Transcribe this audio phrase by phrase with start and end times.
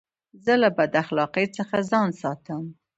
[0.45, 2.63] زه له بداخلاقۍ څخه ځان ساتم.